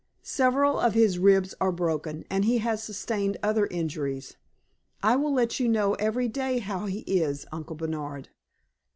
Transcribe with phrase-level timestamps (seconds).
[0.23, 4.35] Several of his ribs are broken, and he has sustained other injuries.
[5.03, 8.29] I will let you know every day how he is, Uncle Bernard."